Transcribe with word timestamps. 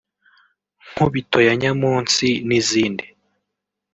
Nkubito 0.91 1.37
ya 1.47 1.53
Nyamunsi 1.61 2.27
n’izindi 2.47 3.05